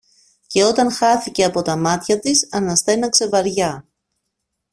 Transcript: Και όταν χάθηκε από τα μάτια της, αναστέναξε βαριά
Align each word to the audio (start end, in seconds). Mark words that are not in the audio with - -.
Και 0.47 0.63
όταν 0.63 0.91
χάθηκε 0.91 1.43
από 1.43 1.61
τα 1.61 1.75
μάτια 1.77 2.19
της, 2.19 2.47
αναστέναξε 2.51 3.27
βαριά 3.29 3.87